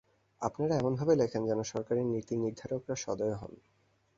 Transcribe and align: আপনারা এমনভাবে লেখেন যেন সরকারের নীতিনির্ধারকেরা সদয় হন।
আপনারা 0.41 0.73
এমনভাবে 0.75 1.13
লেখেন 1.15 1.41
যেন 1.45 1.59
সরকারের 1.63 2.05
নীতিনির্ধারকেরা 2.05 2.95
সদয় 2.95 3.35
হন। 3.35 3.53